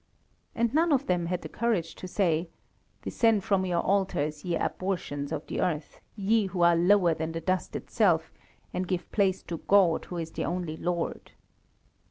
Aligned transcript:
And 0.55 0.73
none 0.73 0.91
of 0.91 1.05
them 1.05 1.27
had 1.27 1.43
the 1.43 1.47
courage 1.47 1.93
to 1.93 2.07
say: 2.07 2.49
"Descend 3.03 3.43
from 3.43 3.67
your 3.67 3.81
altars, 3.83 4.43
ye 4.43 4.55
abortions 4.55 5.31
of 5.31 5.45
the 5.45 5.61
earth, 5.61 6.01
ye 6.15 6.47
who 6.47 6.63
are 6.63 6.75
lower 6.75 7.13
than 7.13 7.33
the 7.33 7.39
dust 7.41 7.75
itself, 7.75 8.33
and 8.73 8.87
give 8.87 9.11
place 9.11 9.43
to 9.43 9.57
God, 9.67 10.05
who 10.05 10.17
is 10.17 10.31
the 10.31 10.43
only 10.43 10.75
Lord." 10.75 11.29